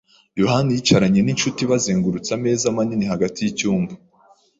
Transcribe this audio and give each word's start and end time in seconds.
yohani 0.41 0.69
yicaranye 0.75 1.19
ninshuti 1.23 1.61
bazengurutse 1.71 2.29
ameza 2.37 2.75
manini 2.75 3.05
hagati 3.13 3.39
yicyumba. 3.41 3.93